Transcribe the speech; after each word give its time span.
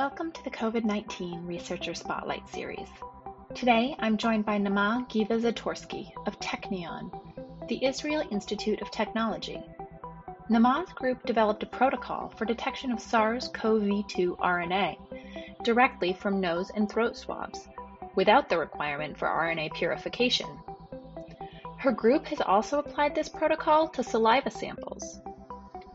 Welcome 0.00 0.32
to 0.32 0.44
the 0.44 0.50
COVID 0.50 0.84
19 0.86 1.46
Researcher 1.46 1.92
Spotlight 1.92 2.48
Series. 2.48 2.88
Today 3.54 3.94
I'm 3.98 4.16
joined 4.16 4.46
by 4.46 4.58
Naama 4.58 5.06
Geva 5.10 5.38
Zatorsky 5.38 6.10
of 6.26 6.40
Technion, 6.40 7.10
the 7.68 7.84
Israel 7.84 8.26
Institute 8.30 8.80
of 8.80 8.90
Technology. 8.90 9.62
Naama's 10.48 10.90
group 10.94 11.22
developed 11.26 11.62
a 11.64 11.66
protocol 11.66 12.32
for 12.34 12.46
detection 12.46 12.92
of 12.92 12.98
SARS 12.98 13.48
CoV 13.48 14.08
2 14.08 14.38
RNA 14.40 14.96
directly 15.64 16.14
from 16.14 16.40
nose 16.40 16.70
and 16.74 16.90
throat 16.90 17.14
swabs 17.14 17.68
without 18.14 18.48
the 18.48 18.56
requirement 18.56 19.18
for 19.18 19.28
RNA 19.28 19.74
purification. 19.74 20.48
Her 21.76 21.92
group 21.92 22.24
has 22.28 22.40
also 22.40 22.78
applied 22.78 23.14
this 23.14 23.28
protocol 23.28 23.86
to 23.88 24.02
saliva 24.02 24.50
samples. 24.50 24.89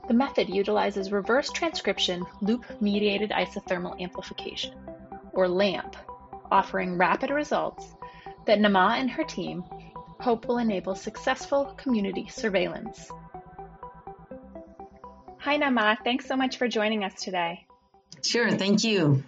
The 0.08 0.14
method 0.14 0.50
utilizes 0.50 1.12
reverse 1.12 1.50
transcription 1.50 2.25
loop-mediated 2.42 3.32
isothermal 3.32 4.00
amplification, 4.02 4.74
or 5.34 5.48
LAMP, 5.48 5.96
offering 6.52 6.98
rapid 6.98 7.32
results 7.32 7.86
that 8.46 8.60
Naama 8.60 9.00
and 9.00 9.10
her 9.10 9.24
team 9.24 9.64
hope 10.20 10.48
will 10.48 10.60
enable 10.60 10.96
successful 10.96 11.65
community 11.78 12.28
surveillance. 12.29 13.10
Hi, 15.39 15.57
Naama. 15.57 15.98
Thanks 16.04 16.28
so 16.28 16.36
much 16.36 16.57
for 16.57 16.68
joining 16.68 17.04
us 17.04 17.14
today. 17.21 17.65
Sure. 18.24 18.50
Thank 18.51 18.84
you. 18.84 19.24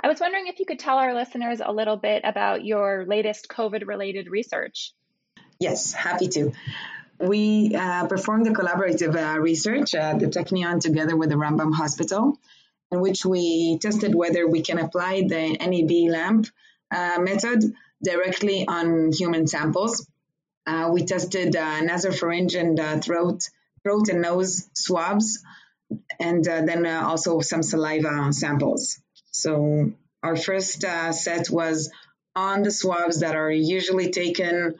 I 0.00 0.08
was 0.08 0.20
wondering 0.20 0.46
if 0.46 0.60
you 0.60 0.66
could 0.66 0.78
tell 0.78 0.98
our 0.98 1.14
listeners 1.14 1.60
a 1.64 1.72
little 1.72 1.96
bit 1.96 2.22
about 2.24 2.64
your 2.64 3.04
latest 3.06 3.48
COVID 3.48 3.86
related 3.86 4.28
research. 4.28 4.92
Yes, 5.58 5.92
happy 5.92 6.28
to. 6.28 6.52
We 7.18 7.74
uh, 7.74 8.06
performed 8.06 8.46
a 8.46 8.50
collaborative 8.50 9.16
uh, 9.16 9.38
research 9.40 9.94
at 9.94 10.18
the 10.18 10.26
Technion 10.26 10.80
together 10.80 11.16
with 11.16 11.30
the 11.30 11.36
Rambam 11.36 11.74
Hospital, 11.74 12.38
in 12.90 13.00
which 13.00 13.24
we 13.24 13.78
tested 13.78 14.14
whether 14.14 14.46
we 14.46 14.62
can 14.62 14.78
apply 14.78 15.22
the 15.22 15.56
NEB 15.58 16.10
LAMP 16.10 16.46
uh, 16.90 17.18
method 17.20 17.74
directly 18.02 18.66
on 18.68 19.12
human 19.12 19.46
samples. 19.46 20.06
Uh, 20.66 20.90
we 20.92 21.04
tested 21.04 21.56
uh, 21.56 21.80
nasopharynge 21.80 22.58
and 22.58 22.78
uh, 22.78 22.98
throat, 22.98 23.48
throat 23.82 24.08
and 24.08 24.20
nose 24.20 24.68
swabs, 24.74 25.42
and 26.18 26.44
then 26.44 26.84
also 26.86 27.40
some 27.40 27.62
saliva 27.62 28.32
samples. 28.32 28.98
So 29.30 29.92
our 30.22 30.36
first 30.36 30.82
set 31.12 31.48
was 31.48 31.90
on 32.34 32.62
the 32.62 32.70
swabs 32.70 33.20
that 33.20 33.36
are 33.36 33.50
usually 33.50 34.10
taken 34.10 34.74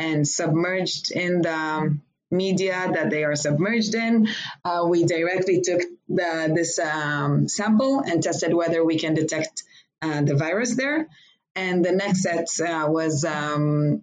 and 0.00 0.26
submerged 0.26 1.12
in 1.12 1.42
the 1.42 1.98
media 2.30 2.90
that 2.94 3.10
they 3.10 3.22
are 3.24 3.36
submerged 3.36 3.94
in. 3.94 4.28
Uh, 4.64 4.86
we 4.88 5.04
directly 5.04 5.60
took 5.60 5.82
the, 6.08 6.52
this 6.54 6.78
um, 6.78 7.48
sample 7.48 8.00
and 8.00 8.22
tested 8.22 8.54
whether 8.54 8.82
we 8.84 8.98
can 8.98 9.14
detect 9.14 9.62
uh, 10.00 10.22
the 10.22 10.36
virus 10.36 10.74
there. 10.74 11.08
And 11.54 11.84
the 11.84 11.92
next 11.92 12.22
set 12.22 12.48
uh, 12.60 12.86
was 12.88 13.24
um, 13.24 14.02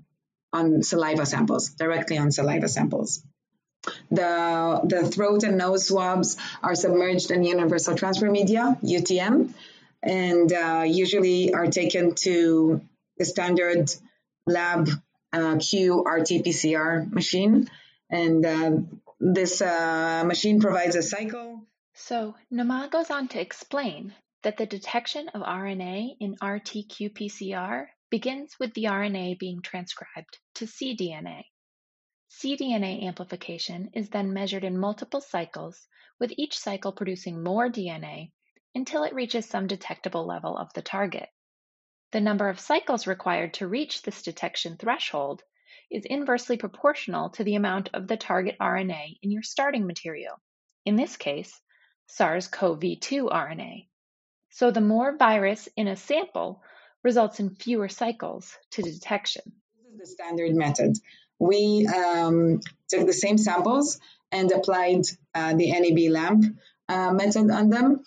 on 0.53 0.83
saliva 0.83 1.25
samples, 1.25 1.69
directly 1.69 2.17
on 2.17 2.31
saliva 2.31 2.67
samples. 2.67 3.23
The, 4.11 4.81
the 4.83 5.07
throat 5.07 5.43
and 5.43 5.57
nose 5.57 5.87
swabs 5.87 6.37
are 6.61 6.75
submerged 6.75 7.31
in 7.31 7.43
universal 7.43 7.95
transfer 7.95 8.29
media, 8.29 8.77
UTM, 8.83 9.53
and 10.03 10.53
uh, 10.53 10.83
usually 10.85 11.53
are 11.53 11.67
taken 11.67 12.13
to 12.15 12.81
the 13.17 13.25
standard 13.25 13.89
lab 14.45 14.89
uh, 15.37 15.57
Q 15.57 16.03
RT-PCR 16.03 17.11
machine, 17.11 17.69
and 18.09 18.45
uh, 18.45 18.71
this 19.19 19.61
uh, 19.61 20.23
machine 20.25 20.59
provides 20.59 20.95
a 20.95 21.03
cycle. 21.03 21.61
So 21.93 22.35
Naama 22.53 22.89
goes 22.91 23.09
on 23.09 23.27
to 23.29 23.41
explain 23.41 24.13
that 24.43 24.57
the 24.57 24.65
detection 24.65 25.29
of 25.29 25.41
RNA 25.41 26.17
in 26.19 26.31
RT-qPCR 26.33 27.87
begins 28.09 28.55
with 28.59 28.73
the 28.73 28.85
RNA 28.85 29.39
being 29.39 29.61
transcribed 29.61 30.37
to 30.55 30.65
cDNA. 30.65 31.43
cDNA 32.29 33.05
amplification 33.05 33.89
is 33.93 34.09
then 34.09 34.33
measured 34.33 34.63
in 34.63 34.77
multiple 34.77 35.21
cycles, 35.21 35.87
with 36.19 36.33
each 36.37 36.57
cycle 36.57 36.91
producing 36.91 37.43
more 37.43 37.69
DNA 37.69 38.31
until 38.75 39.03
it 39.03 39.13
reaches 39.13 39.45
some 39.45 39.67
detectable 39.67 40.25
level 40.25 40.57
of 40.57 40.71
the 40.73 40.81
target. 40.81 41.29
The 42.11 42.21
number 42.21 42.47
of 42.47 42.59
cycles 42.59 43.05
required 43.05 43.55
to 43.55 43.67
reach 43.67 44.01
this 44.01 44.23
detection 44.23 44.77
threshold 44.77 45.43
is 45.91 46.05
inversely 46.05 46.57
proportional 46.57 47.29
to 47.31 47.43
the 47.43 47.55
amount 47.55 47.89
of 47.93 48.07
the 48.07 48.15
target 48.15 48.55
RNA 48.61 49.19
in 49.21 49.31
your 49.31 49.43
starting 49.43 49.85
material, 49.85 50.39
in 50.85 50.95
this 50.95 51.17
case, 51.17 51.59
SARS-CoV-2 52.07 53.29
RNA. 53.29 53.87
So 54.51 54.71
the 54.71 54.81
more 54.81 55.17
virus 55.17 55.67
in 55.75 55.87
a 55.87 55.97
sample 55.97 56.61
results 57.03 57.41
in 57.41 57.55
fewer 57.55 57.89
cycles 57.89 58.57
to 58.71 58.81
detection. 58.81 59.43
This 59.83 59.93
is 59.93 59.99
the 59.99 60.07
standard 60.07 60.55
method. 60.55 60.97
We 61.39 61.87
um, 61.87 62.61
took 62.87 63.05
the 63.05 63.13
same 63.13 63.37
samples 63.37 63.99
and 64.31 64.51
applied 64.51 65.03
uh, 65.35 65.53
the 65.55 65.71
NEB 65.71 66.11
LAMP 66.11 66.57
uh, 66.89 67.13
method 67.13 67.51
on 67.51 67.69
them 67.69 68.03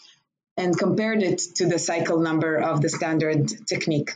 and 0.61 0.77
compared 0.79 1.23
it 1.23 1.39
to 1.57 1.67
the 1.67 1.79
cycle 1.79 2.21
number 2.21 2.57
of 2.57 2.83
the 2.83 2.91
standard 2.91 3.49
technique. 3.67 4.13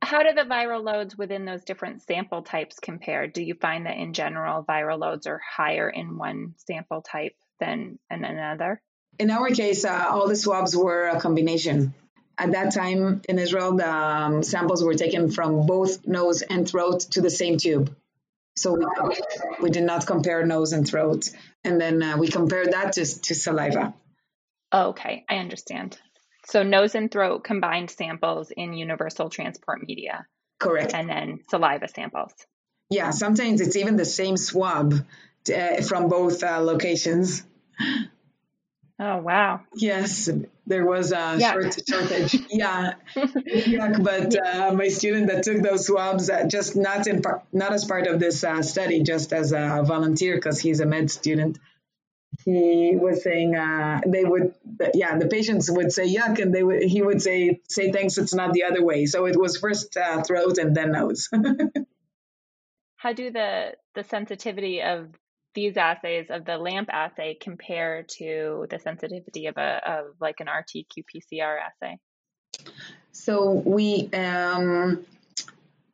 How 0.00 0.22
do 0.22 0.32
the 0.34 0.48
viral 0.48 0.82
loads 0.82 1.16
within 1.18 1.44
those 1.44 1.64
different 1.64 2.02
sample 2.02 2.42
types 2.42 2.78
compare? 2.80 3.26
Do 3.26 3.42
you 3.42 3.54
find 3.54 3.84
that 3.86 3.96
in 3.98 4.14
general 4.14 4.64
viral 4.64 4.98
loads 4.98 5.26
are 5.26 5.40
higher 5.56 5.88
in 5.88 6.16
one 6.16 6.54
sample 6.66 7.02
type 7.02 7.34
than 7.60 7.98
in 8.10 8.24
another? 8.24 8.80
In 9.18 9.30
our 9.30 9.50
case, 9.50 9.84
uh, 9.84 10.06
all 10.10 10.28
the 10.28 10.36
swabs 10.36 10.74
were 10.74 11.08
a 11.08 11.20
combination. 11.20 11.94
At 12.38 12.52
that 12.52 12.72
time 12.72 13.22
in 13.28 13.38
Israel, 13.38 13.76
the 13.76 13.90
um, 13.90 14.42
samples 14.42 14.82
were 14.82 14.94
taken 14.94 15.30
from 15.30 15.66
both 15.66 16.06
nose 16.06 16.42
and 16.42 16.68
throat 16.68 17.00
to 17.12 17.20
the 17.20 17.30
same 17.30 17.56
tube. 17.58 17.94
So 18.56 18.74
we, 18.74 18.86
we 19.62 19.70
did 19.70 19.84
not 19.84 20.06
compare 20.06 20.44
nose 20.46 20.72
and 20.72 20.88
throat. 20.88 21.30
And 21.64 21.80
then 21.80 22.02
uh, 22.02 22.16
we 22.16 22.28
compared 22.28 22.72
that 22.72 22.92
to, 22.94 23.04
to 23.22 23.34
saliva. 23.34 23.94
Oh, 24.76 24.88
okay, 24.88 25.24
I 25.26 25.36
understand. 25.36 25.98
So 26.44 26.62
nose 26.62 26.94
and 26.94 27.10
throat 27.10 27.44
combined 27.44 27.90
samples 27.90 28.50
in 28.54 28.74
universal 28.74 29.30
transport 29.30 29.80
media. 29.88 30.26
Correct. 30.58 30.92
And 30.92 31.08
then 31.08 31.40
saliva 31.48 31.88
samples. 31.88 32.34
Yeah, 32.90 33.10
sometimes 33.10 33.62
it's 33.62 33.76
even 33.76 33.96
the 33.96 34.04
same 34.04 34.36
swab 34.36 34.92
uh, 35.50 35.80
from 35.80 36.10
both 36.10 36.42
uh, 36.42 36.60
locations. 36.60 37.42
Oh 38.98 39.18
wow! 39.18 39.60
Yes, 39.74 40.28
there 40.66 40.84
was 40.84 41.12
a 41.12 41.40
short, 41.40 41.78
shortage. 41.88 42.36
yeah, 42.50 42.94
yuck. 43.14 44.04
But 44.04 44.36
uh, 44.36 44.72
my 44.72 44.88
student 44.88 45.28
that 45.28 45.42
took 45.42 45.62
those 45.62 45.86
swabs, 45.86 46.28
uh, 46.28 46.48
just 46.48 46.76
not 46.76 47.06
in 47.06 47.22
par- 47.22 47.42
not 47.52 47.72
as 47.72 47.86
part 47.86 48.06
of 48.06 48.20
this 48.20 48.44
uh, 48.44 48.62
study, 48.62 49.02
just 49.02 49.32
as 49.32 49.52
a 49.52 49.82
volunteer 49.86 50.34
because 50.34 50.58
he's 50.60 50.80
a 50.80 50.86
med 50.86 51.10
student 51.10 51.58
he 52.44 52.96
was 52.96 53.22
saying 53.22 53.56
uh, 53.56 54.00
they 54.06 54.24
would 54.24 54.54
yeah 54.94 55.18
the 55.18 55.26
patients 55.26 55.70
would 55.70 55.92
say 55.92 56.12
yuck 56.12 56.38
and 56.38 56.54
they 56.54 56.62
would 56.62 56.82
he 56.82 57.02
would 57.02 57.22
say 57.22 57.60
say 57.68 57.90
thanks 57.92 58.18
it's 58.18 58.34
not 58.34 58.52
the 58.52 58.64
other 58.64 58.84
way. 58.84 59.06
So 59.06 59.26
it 59.26 59.38
was 59.38 59.56
first 59.56 59.96
uh, 59.96 60.22
throat 60.22 60.58
and 60.58 60.76
then 60.76 60.92
nose. 60.92 61.28
How 62.96 63.12
do 63.12 63.30
the 63.30 63.74
the 63.94 64.04
sensitivity 64.04 64.82
of 64.82 65.08
these 65.54 65.76
assays 65.76 66.26
of 66.28 66.44
the 66.44 66.58
lamp 66.58 66.88
assay 66.92 67.36
compare 67.40 68.04
to 68.18 68.66
the 68.70 68.78
sensitivity 68.78 69.46
of 69.46 69.56
a 69.56 69.80
of 69.86 70.06
like 70.20 70.36
an 70.40 70.48
rt-qpcr 70.48 71.58
assay? 71.60 71.98
So 73.12 73.50
we 73.50 74.10
um, 74.12 75.04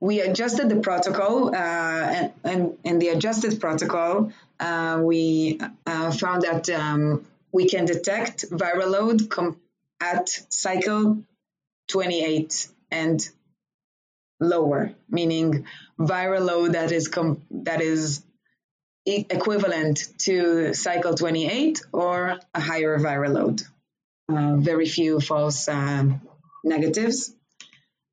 we 0.02 0.20
adjusted 0.20 0.68
the 0.68 0.80
protocol, 0.80 1.54
uh, 1.54 2.28
and, 2.42 2.76
in 2.82 2.98
the 2.98 3.10
adjusted 3.10 3.60
protocol, 3.60 4.32
uh, 4.58 5.00
we 5.00 5.60
uh, 5.86 6.10
found 6.10 6.42
that 6.42 6.68
um, 6.70 7.24
we 7.52 7.68
can 7.68 7.84
detect 7.84 8.50
viral 8.50 8.90
load 8.90 9.30
com- 9.30 9.60
at 10.00 10.28
cycle 10.48 11.22
28 11.86 12.66
and 12.90 13.28
lower, 14.40 14.92
meaning 15.08 15.66
viral 16.00 16.46
load 16.46 16.72
that 16.72 16.90
is 16.90 17.06
com- 17.06 17.40
that 17.52 17.80
is 17.80 18.24
equivalent 19.06 20.08
to 20.18 20.74
cycle 20.74 21.14
28 21.14 21.80
or 21.92 22.40
a 22.52 22.60
higher 22.60 22.98
viral 22.98 23.34
load. 23.34 23.62
Uh, 24.28 24.56
very 24.56 24.88
few 24.88 25.20
false 25.20 25.68
um, 25.68 26.20
negatives. 26.64 27.32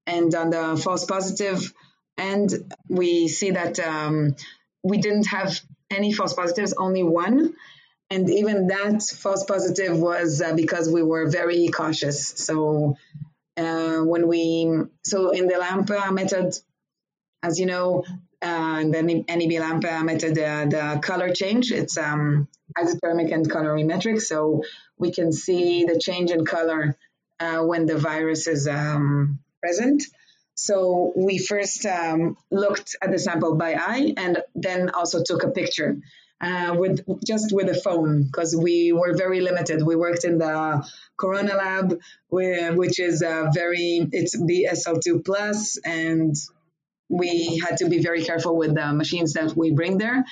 And 0.05 0.33
on 0.33 0.49
the 0.49 0.79
false 0.83 1.05
positive 1.05 1.73
end, 2.17 2.53
we 2.87 3.27
see 3.27 3.51
that 3.51 3.79
um, 3.79 4.35
we 4.83 4.97
didn't 4.97 5.27
have 5.27 5.59
any 5.89 6.13
false 6.13 6.33
positives, 6.33 6.73
only 6.73 7.03
one. 7.03 7.53
And 8.09 8.29
even 8.29 8.67
that 8.67 9.03
false 9.03 9.43
positive 9.43 9.99
was 9.99 10.41
uh, 10.41 10.55
because 10.55 10.89
we 10.89 11.03
were 11.03 11.29
very 11.29 11.67
cautious. 11.67 12.27
So 12.27 12.97
uh, 13.55 13.99
when 13.99 14.27
we, 14.27 14.81
so 15.03 15.29
in 15.29 15.47
the 15.47 15.57
LAMP 15.57 16.13
method, 16.13 16.55
as 17.43 17.59
you 17.59 17.67
know, 17.67 18.03
uh, 18.41 18.83
the 18.83 19.23
NEB 19.27 19.59
lamp 19.59 19.83
method, 20.05 20.37
uh, 20.37 20.65
the 20.65 20.99
color 21.01 21.33
change. 21.33 21.71
It's 21.71 21.97
um, 21.97 22.47
isothermic 22.77 23.33
and 23.33 23.49
colorimetric, 23.49 24.21
so 24.21 24.63
we 24.97 25.11
can 25.11 25.31
see 25.31 25.85
the 25.85 25.99
change 25.99 26.31
in 26.31 26.45
color 26.45 26.95
uh, 27.39 27.59
when 27.63 27.85
the 27.85 27.97
virus 27.97 28.47
is 28.47 28.67
um, 28.67 29.39
present. 29.61 30.03
So 30.55 31.13
we 31.15 31.37
first 31.37 31.85
um, 31.85 32.35
looked 32.51 32.95
at 33.01 33.11
the 33.11 33.19
sample 33.19 33.55
by 33.55 33.75
eye 33.75 34.13
and 34.17 34.39
then 34.55 34.89
also 34.89 35.23
took 35.23 35.43
a 35.43 35.51
picture 35.51 35.99
uh, 36.41 36.75
with 36.77 37.05
just 37.25 37.53
with 37.53 37.69
a 37.69 37.79
phone 37.79 38.23
because 38.23 38.55
we 38.55 38.91
were 38.93 39.13
very 39.15 39.41
limited. 39.41 39.81
We 39.83 39.95
worked 39.95 40.23
in 40.23 40.37
the 40.37 40.85
Corona 41.17 41.55
lab, 41.55 41.99
which 42.29 42.99
is 42.99 43.21
a 43.21 43.49
very 43.53 44.07
it's 44.11 44.35
BSL2 44.37 45.25
plus, 45.25 45.77
and 45.83 46.35
we 47.09 47.57
had 47.57 47.77
to 47.77 47.89
be 47.89 48.01
very 48.01 48.23
careful 48.23 48.55
with 48.55 48.75
the 48.75 48.93
machines 48.93 49.33
that 49.33 49.55
we 49.55 49.71
bring 49.71 49.97
there. 49.97 50.25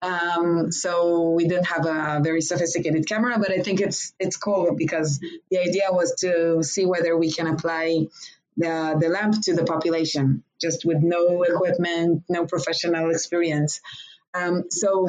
Um, 0.00 0.70
so 0.70 1.30
we 1.30 1.48
didn't 1.48 1.66
have 1.66 1.86
a 1.86 2.20
very 2.22 2.40
sophisticated 2.40 3.08
camera, 3.08 3.36
but 3.38 3.50
I 3.50 3.58
think 3.58 3.80
it's 3.80 4.12
it's 4.20 4.36
cool 4.36 4.74
because 4.76 5.18
the 5.50 5.58
idea 5.58 5.86
was 5.90 6.14
to 6.20 6.62
see 6.62 6.86
whether 6.86 7.16
we 7.16 7.32
can 7.32 7.48
apply 7.48 8.06
the 8.58 8.96
the 9.00 9.08
lamp 9.08 9.34
to 9.42 9.54
the 9.54 9.64
population 9.64 10.42
just 10.60 10.84
with 10.84 10.98
no 11.00 11.42
equipment, 11.42 12.24
no 12.28 12.44
professional 12.46 13.10
experience. 13.10 13.80
Um, 14.34 14.64
so 14.70 15.08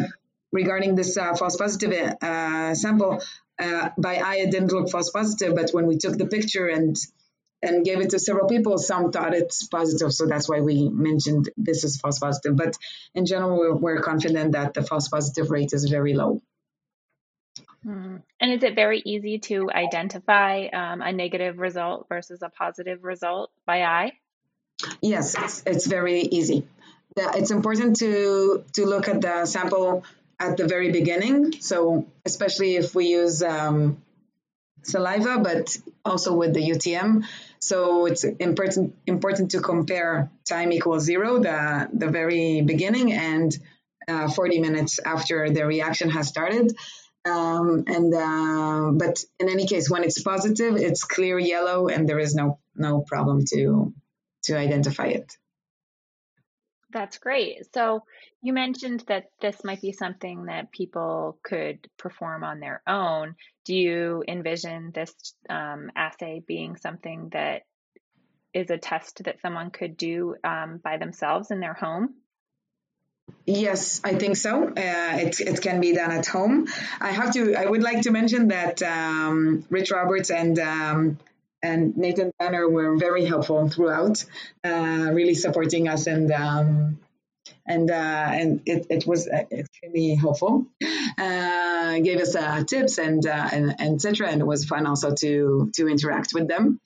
regarding 0.52 0.96
this 0.96 1.18
uh, 1.18 1.36
false 1.36 1.58
positive 1.58 2.16
uh, 2.22 2.74
sample, 2.76 3.22
uh, 3.60 3.90
by 3.98 4.16
eye 4.18 4.38
it 4.38 4.52
didn't 4.52 4.72
look 4.72 4.90
false 4.90 5.10
positive, 5.10 5.56
but 5.56 5.72
when 5.72 5.88
we 5.88 5.98
took 5.98 6.18
the 6.18 6.28
picture 6.28 6.68
and 6.68 6.96
and 7.62 7.84
gave 7.84 8.00
it 8.00 8.12
to 8.12 8.20
several 8.20 8.48
people, 8.48 8.78
some 8.78 9.12
thought 9.12 9.34
it's 9.34 9.68
positive, 9.68 10.14
so 10.14 10.26
that's 10.26 10.48
why 10.48 10.62
we 10.62 10.88
mentioned 10.88 11.50
this 11.58 11.84
is 11.84 12.00
false 12.00 12.20
positive. 12.20 12.56
But 12.56 12.78
in 13.14 13.26
general, 13.26 13.58
we're, 13.58 13.76
we're 13.76 14.02
confident 14.02 14.54
that 14.54 14.74
the 14.74 14.84
false 14.84 15.10
positive 15.10 15.52
rate 15.52 15.74
is 15.74 15.90
very 15.90 16.14
low. 16.14 16.42
Hmm. 17.84 18.18
And 18.40 18.52
is 18.52 18.64
it 18.64 18.76
very 18.76 19.02
easy 19.06 19.40
to 19.40 19.70
identify 19.72 20.68
um, 20.68 21.02
a 21.02 21.12
negative 21.12 21.58
result 21.58 22.08
versus 22.10 22.42
a 22.42 22.50
positive 22.50 23.04
result 23.04 23.52
by 23.66 23.84
eye? 23.84 24.14
Yes, 25.02 25.36
it's, 25.38 25.64
it's 25.66 25.88
very 25.88 26.22
easy. 26.22 26.68
It's 27.16 27.52
important 27.52 27.98
to 27.98 28.64
to 28.74 28.86
look 28.86 29.08
at 29.08 29.22
the 29.22 29.46
sample 29.46 30.04
at 30.40 30.58
the 30.58 30.68
very 30.68 30.92
beginning. 30.92 31.54
So 31.60 32.08
especially 32.26 32.76
if 32.78 32.96
we 32.96 33.08
use 33.08 33.44
um, 33.44 34.02
saliva, 34.84 35.40
but 35.40 35.76
also 36.06 36.34
with 36.36 36.54
the 36.54 36.62
UTM. 36.62 37.26
So 37.60 38.06
it's 38.06 38.24
important 38.24 38.96
important 39.06 39.52
to 39.52 39.60
compare 39.60 40.30
time 40.48 40.72
equals 40.72 41.04
zero, 41.04 41.40
the 41.40 41.90
the 41.92 42.08
very 42.08 42.62
beginning, 42.62 43.12
and 43.12 43.58
uh, 44.08 44.30
40 44.30 44.60
minutes 44.60 45.00
after 45.06 45.50
the 45.50 45.66
reaction 45.66 46.10
has 46.10 46.28
started. 46.28 46.76
Um, 47.26 47.84
and 47.88 48.14
uh, 48.14 48.92
but 48.94 49.24
in 49.40 49.50
any 49.50 49.68
case, 49.68 49.90
when 49.90 50.04
it's 50.04 50.22
positive, 50.22 50.78
it's 50.78 51.04
clear 51.04 51.38
yellow, 51.38 51.88
and 51.88 52.08
there 52.08 52.20
is 52.20 52.34
no 52.34 52.60
no 52.76 53.02
problem 53.02 53.44
to 53.54 53.94
to 54.44 54.58
identify 54.58 55.08
it. 55.08 55.34
That's 56.92 57.20
great. 57.20 57.72
So 57.74 58.04
you 58.42 58.54
mentioned 58.54 59.04
that 59.08 59.26
this 59.42 59.64
might 59.64 59.82
be 59.82 59.92
something 59.92 60.46
that 60.46 60.72
people 60.72 61.38
could 61.44 61.88
perform 61.98 62.44
on 62.44 62.60
their 62.60 62.82
own. 62.88 63.36
Do 63.66 63.76
you 63.76 64.24
envision 64.28 64.92
this 64.94 65.14
um, 65.50 65.92
assay 65.96 66.42
being 66.46 66.78
something 66.78 67.30
that 67.34 67.64
is 68.54 68.72
a 68.72 68.78
test 68.78 69.24
that 69.26 69.42
someone 69.42 69.70
could 69.70 69.98
do 69.98 70.36
um, 70.44 70.80
by 70.84 70.98
themselves 70.98 71.52
in 71.52 71.60
their 71.60 71.76
home? 71.76 72.16
Yes, 73.46 74.02
I 74.04 74.16
think 74.16 74.36
so. 74.36 74.68
Uh, 74.68 74.72
it, 74.76 75.40
it 75.40 75.62
can 75.62 75.82
be 75.82 75.94
done 75.94 76.12
at 76.12 76.26
home. 76.26 76.68
I 77.00 77.12
have 77.12 77.34
to. 77.34 77.56
I 77.56 77.66
would 77.66 77.84
like 77.84 78.02
to 78.02 78.12
mention 78.12 78.50
that 78.50 78.82
um, 78.82 79.66
Rich 79.70 79.92
Roberts 79.92 80.30
and 80.30 80.58
um, 80.60 81.20
and 81.62 81.98
Nathan 81.98 82.32
Tanner 82.40 82.70
were 82.70 82.98
very 82.98 83.26
helpful 83.26 83.70
throughout, 83.70 84.24
uh, 84.64 85.10
really 85.12 85.34
supporting 85.34 85.88
us 85.88 86.08
and 86.08 86.32
um, 86.32 87.00
and 87.66 87.90
uh, 87.92 87.94
and 87.94 88.62
it, 88.66 88.88
it 88.90 89.08
was 89.08 89.28
extremely 89.28 90.16
helpful. 90.16 90.66
Uh, 91.18 92.00
gave 92.00 92.20
us 92.20 92.36
uh, 92.36 92.64
tips 92.64 92.98
and 92.98 93.26
uh, 93.26 93.50
and 93.52 93.76
etc. 93.80 94.30
And 94.30 94.42
it 94.42 94.46
was 94.46 94.66
fun 94.66 94.86
also 94.86 95.14
to 95.16 95.72
to 95.76 95.88
interact 95.88 96.34
with 96.34 96.48
them. 96.48 96.80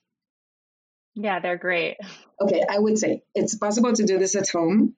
Yeah, 1.15 1.39
they're 1.39 1.57
great. 1.57 1.97
Okay, 2.41 2.63
I 2.67 2.79
would 2.79 2.97
say 2.97 3.21
it's 3.35 3.55
possible 3.55 3.93
to 3.93 4.03
do 4.03 4.17
this 4.17 4.35
at 4.35 4.49
home. 4.49 4.95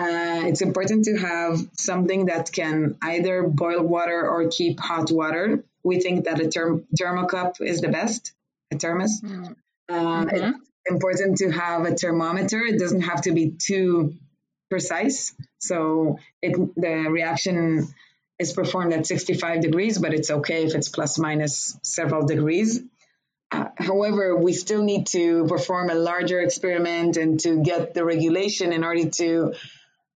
Uh, 0.00 0.42
it's 0.46 0.60
important 0.60 1.04
to 1.04 1.16
have 1.16 1.58
something 1.78 2.26
that 2.26 2.50
can 2.52 2.96
either 3.02 3.44
boil 3.44 3.82
water 3.82 4.28
or 4.28 4.48
keep 4.48 4.80
hot 4.80 5.10
water. 5.10 5.64
We 5.84 6.00
think 6.00 6.24
that 6.24 6.40
a 6.40 6.48
term- 6.48 6.84
thermocup 7.00 7.60
is 7.60 7.80
the 7.80 7.88
best 7.88 8.32
a 8.72 8.78
thermos. 8.78 9.20
Mm-hmm. 9.20 9.52
Uh, 9.88 10.24
mm-hmm. 10.24 10.34
It's 10.34 10.90
important 10.90 11.38
to 11.38 11.50
have 11.50 11.86
a 11.86 11.94
thermometer. 11.94 12.60
It 12.60 12.78
doesn't 12.78 13.02
have 13.02 13.22
to 13.22 13.32
be 13.32 13.50
too 13.50 14.14
precise. 14.70 15.34
So 15.58 16.18
it, 16.42 16.56
the 16.76 17.08
reaction 17.10 17.86
is 18.38 18.52
performed 18.52 18.92
at 18.92 19.06
65 19.06 19.60
degrees, 19.60 19.98
but 19.98 20.12
it's 20.12 20.30
okay 20.30 20.64
if 20.64 20.74
it's 20.74 20.88
plus 20.88 21.18
minus 21.18 21.78
several 21.82 22.26
degrees. 22.26 22.80
Uh, 23.52 23.68
however, 23.76 24.36
we 24.36 24.52
still 24.52 24.82
need 24.82 25.06
to 25.06 25.46
perform 25.46 25.90
a 25.90 25.94
larger 25.94 26.40
experiment 26.40 27.16
and 27.16 27.38
to 27.40 27.62
get 27.62 27.94
the 27.94 28.04
regulation 28.04 28.72
in 28.72 28.82
order 28.82 29.08
to 29.10 29.54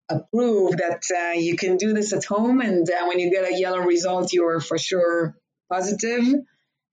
approve 0.08 0.76
that 0.78 1.02
uh, 1.14 1.38
you 1.38 1.56
can 1.56 1.76
do 1.76 1.92
this 1.92 2.12
at 2.12 2.24
home. 2.24 2.60
And 2.60 2.88
uh, 2.88 3.06
when 3.06 3.18
you 3.18 3.30
get 3.30 3.50
a 3.50 3.58
yellow 3.58 3.80
result, 3.80 4.32
you're 4.32 4.60
for 4.60 4.78
sure 4.78 5.36
positive. 5.70 6.24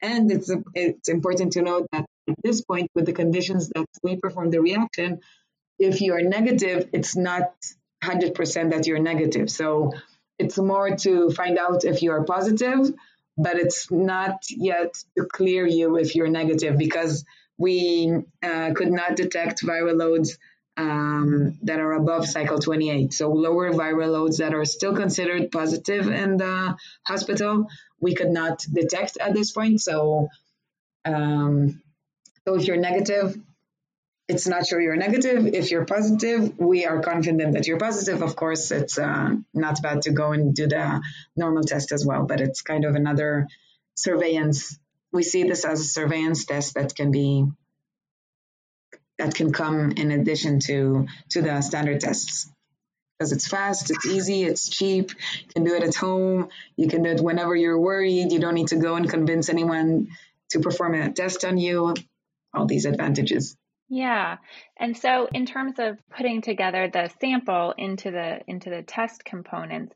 And 0.01 0.31
it's, 0.31 0.51
it's 0.73 1.09
important 1.09 1.53
to 1.53 1.61
note 1.61 1.87
that 1.91 2.05
at 2.29 2.35
this 2.43 2.61
point, 2.61 2.89
with 2.95 3.05
the 3.05 3.13
conditions 3.13 3.69
that 3.69 3.85
we 4.03 4.17
perform 4.17 4.51
the 4.51 4.61
reaction, 4.61 5.21
if 5.79 6.01
you 6.01 6.13
are 6.13 6.21
negative, 6.21 6.89
it's 6.93 7.15
not 7.15 7.53
100% 8.03 8.71
that 8.71 8.87
you're 8.87 8.99
negative. 8.99 9.49
So 9.49 9.91
it's 10.37 10.57
more 10.57 10.95
to 10.97 11.31
find 11.31 11.57
out 11.57 11.85
if 11.85 12.01
you 12.01 12.11
are 12.11 12.23
positive, 12.23 12.93
but 13.37 13.57
it's 13.57 13.91
not 13.91 14.43
yet 14.49 14.95
to 15.17 15.25
clear 15.25 15.65
you 15.65 15.97
if 15.97 16.15
you're 16.15 16.27
negative 16.27 16.77
because 16.77 17.23
we 17.57 18.13
uh, 18.43 18.71
could 18.73 18.91
not 18.91 19.15
detect 19.15 19.63
viral 19.63 19.97
loads 19.97 20.37
um, 20.77 21.57
that 21.63 21.79
are 21.79 21.93
above 21.93 22.27
cycle 22.27 22.59
28. 22.59 23.13
So 23.13 23.31
lower 23.31 23.71
viral 23.71 24.11
loads 24.11 24.37
that 24.39 24.53
are 24.53 24.65
still 24.65 24.95
considered 24.95 25.51
positive 25.51 26.07
in 26.07 26.37
the 26.37 26.75
hospital, 27.03 27.67
we 27.99 28.13
could 28.13 28.29
not 28.29 28.65
detect 28.71 29.17
at 29.17 29.33
this 29.33 29.51
point. 29.51 29.81
So, 29.81 30.27
um, 31.05 31.81
so 32.45 32.55
if 32.55 32.67
you're 32.67 32.77
negative, 32.77 33.37
it's 34.27 34.47
not 34.47 34.65
sure 34.65 34.81
you're 34.81 34.95
negative. 34.95 35.47
If 35.47 35.71
you're 35.71 35.85
positive, 35.85 36.57
we 36.57 36.85
are 36.85 37.01
confident 37.01 37.53
that 37.53 37.67
you're 37.67 37.77
positive. 37.77 38.21
Of 38.21 38.35
course, 38.35 38.71
it's 38.71 38.97
uh, 38.97 39.35
not 39.53 39.81
bad 39.81 40.03
to 40.03 40.11
go 40.11 40.31
and 40.31 40.53
do 40.53 40.67
the 40.67 41.01
normal 41.35 41.63
test 41.63 41.91
as 41.91 42.05
well, 42.05 42.25
but 42.25 42.41
it's 42.41 42.61
kind 42.61 42.85
of 42.85 42.95
another 42.95 43.47
surveillance. 43.95 44.77
We 45.11 45.23
see 45.23 45.43
this 45.43 45.63
as 45.63 45.79
a 45.79 45.83
surveillance 45.83 46.45
test 46.45 46.73
that 46.73 46.95
can 46.95 47.11
be 47.11 47.45
that 49.17 49.35
can 49.35 49.51
come 49.51 49.91
in 49.91 50.11
addition 50.11 50.59
to 50.61 51.07
to 51.29 51.41
the 51.41 51.61
standard 51.61 52.01
tests 52.01 52.49
because 53.17 53.31
it's 53.31 53.47
fast, 53.47 53.91
it's 53.91 54.05
easy, 54.05 54.43
it's 54.43 54.69
cheap. 54.69 55.11
You 55.11 55.47
can 55.53 55.63
do 55.63 55.75
it 55.75 55.83
at 55.83 55.95
home. 55.95 56.49
You 56.75 56.87
can 56.87 57.03
do 57.03 57.11
it 57.11 57.21
whenever 57.21 57.55
you're 57.55 57.79
worried. 57.79 58.31
You 58.31 58.39
don't 58.39 58.55
need 58.55 58.67
to 58.69 58.75
go 58.75 58.95
and 58.95 59.09
convince 59.09 59.47
anyone 59.49 60.09
to 60.49 60.59
perform 60.59 60.95
a 60.95 61.11
test 61.11 61.45
on 61.45 61.57
you. 61.57 61.93
All 62.53 62.65
these 62.65 62.85
advantages. 62.85 63.55
Yeah. 63.87 64.37
And 64.77 64.97
so 64.97 65.27
in 65.31 65.45
terms 65.45 65.75
of 65.77 65.97
putting 66.09 66.41
together 66.41 66.89
the 66.91 67.09
sample 67.21 67.73
into 67.77 68.11
the 68.11 68.39
into 68.47 68.69
the 68.69 68.81
test 68.81 69.23
components, 69.23 69.95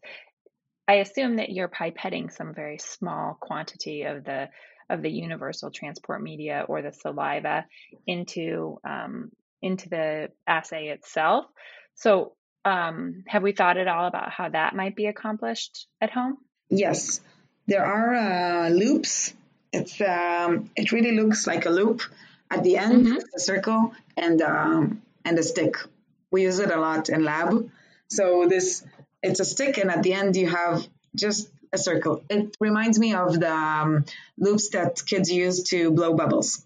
I 0.88 0.96
assume 0.96 1.38
that 1.38 1.50
you're 1.50 1.70
pipetting 1.70 2.32
some 2.32 2.54
very 2.54 2.78
small 2.78 3.38
quantity 3.40 4.04
of 4.04 4.24
the 4.24 4.50
of 4.90 5.02
the 5.02 5.10
universal 5.10 5.72
transport 5.72 6.22
media 6.22 6.66
or 6.68 6.82
the 6.82 6.92
saliva 6.92 7.66
into 8.08 8.80
um, 8.84 9.32
into 9.62 9.90
the 9.90 10.30
assay 10.48 10.88
itself. 10.88 11.46
So 11.96 12.34
um, 12.66 13.24
have 13.28 13.44
we 13.44 13.52
thought 13.52 13.78
at 13.78 13.88
all 13.88 14.06
about 14.08 14.32
how 14.32 14.50
that 14.50 14.76
might 14.76 14.96
be 14.96 15.08
accomplished 15.08 15.88
at 16.02 16.12
home? 16.12 16.38
Yes, 16.70 17.22
there 17.68 17.86
are 17.86 18.16
uh, 18.16 18.70
loops. 18.70 19.34
It's 19.72 20.00
um, 20.02 20.70
it 20.76 20.92
really 20.92 21.12
looks 21.12 21.46
like 21.46 21.66
a 21.66 21.70
loop 21.70 22.02
at 22.50 22.64
the 22.64 22.78
end, 22.78 23.06
mm-hmm. 23.06 23.18
a 23.36 23.40
circle 23.40 23.94
and 24.18 24.42
um, 24.42 25.02
and 25.24 25.38
a 25.38 25.44
stick. 25.44 25.76
We 26.32 26.44
use 26.44 26.60
it 26.60 26.72
a 26.72 26.80
lot 26.80 27.10
in 27.10 27.24
lab. 27.24 27.70
So 28.10 28.48
this 28.48 28.84
it's 29.22 29.40
a 29.40 29.46
stick, 29.46 29.78
and 29.78 29.92
at 29.92 30.04
the 30.04 30.14
end 30.14 30.36
you 30.36 30.50
have 30.50 30.88
just 31.16 31.50
a 31.72 31.78
circle. 31.78 32.24
It 32.30 32.56
reminds 32.60 33.00
me 33.00 33.14
of 33.14 33.40
the 33.40 33.54
um, 33.54 34.06
loops 34.38 34.70
that 34.70 35.06
kids 35.06 35.32
use 35.32 35.64
to 35.70 35.92
blow 35.92 36.14
bubbles. 36.14 36.66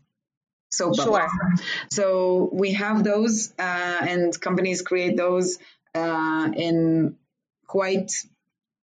So 0.72 0.92
sure. 0.94 1.28
So 1.92 2.50
we 2.52 2.74
have 2.74 3.04
those, 3.04 3.54
uh, 3.60 3.98
and 4.02 4.40
companies 4.40 4.82
create 4.82 5.16
those 5.16 5.60
uh, 5.94 6.50
in 6.56 7.16
quite 7.68 8.12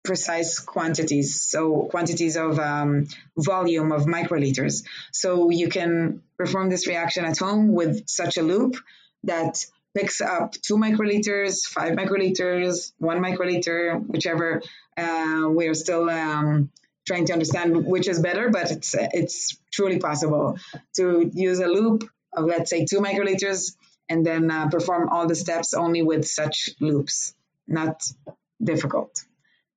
precise 0.04 0.60
quantities, 0.60 1.42
so 1.42 1.88
quantities 1.90 2.36
of 2.36 2.60
um, 2.60 3.08
volume 3.38 3.92
of 3.92 4.06
microliters. 4.06 4.84
So 5.14 5.50
you 5.52 5.70
can 5.70 6.22
perform 6.38 6.70
this 6.70 6.88
reaction 6.88 7.26
at 7.26 7.38
home 7.38 7.74
with 7.74 8.10
such 8.10 8.38
a 8.38 8.42
loop 8.42 8.76
that 9.24 9.66
picks 10.00 10.22
up 10.22 10.54
two 10.54 10.78
microliters, 10.78 11.66
five 11.66 11.94
microliters, 11.94 12.94
one 12.98 13.20
microliter, 13.20 14.06
whichever. 14.08 14.62
Uh, 14.98 15.48
we 15.50 15.68
are 15.68 15.74
still 15.74 16.10
um, 16.10 16.70
trying 17.06 17.26
to 17.26 17.34
understand 17.34 17.86
which 17.86 18.08
is 18.08 18.20
better, 18.20 18.50
but 18.50 18.72
it's 18.72 18.96
it's 18.98 19.58
truly 19.72 20.00
possible 20.00 20.58
to 20.96 21.30
use 21.34 21.60
a 21.60 21.68
loop 21.68 22.10
of 22.34 22.46
let's 22.46 22.70
say 22.70 22.86
two 22.86 23.00
microliters 23.00 23.76
and 24.08 24.26
then 24.26 24.50
uh, 24.50 24.70
perform 24.70 25.10
all 25.10 25.28
the 25.28 25.36
steps 25.36 25.74
only 25.74 26.02
with 26.02 26.26
such 26.26 26.70
loops. 26.80 27.34
Not 27.68 28.02
difficult. 28.64 29.24